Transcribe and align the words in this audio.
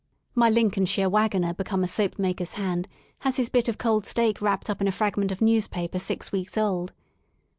My 0.33 0.49
Lincolnshire 0.49 1.07
waggoner 1.09 1.53
become 1.53 1.83
a 1.83 1.87
soapmaker's 1.87 2.53
hand^ 2.53 2.87
has 3.19 3.37
his 3.37 3.49
bit 3.49 3.67
of 3.67 3.77
cold 3.77 4.07
steak 4.07 4.41
wrapped 4.41 4.67
up 4.67 4.81
in 4.81 4.87
a 4.87 4.91
fragment 4.91 5.31
of 5.31 5.41
newspaper 5.41 5.99
six 5.99 6.31
weeks 6.31 6.57
old. 6.57 6.91